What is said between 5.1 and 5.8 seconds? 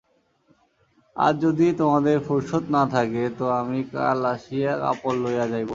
লইয়া যাইব।